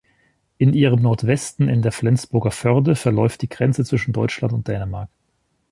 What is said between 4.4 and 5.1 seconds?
und Dänemark.